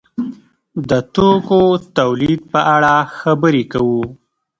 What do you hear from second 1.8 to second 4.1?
تولید په اړه خبرې کوو.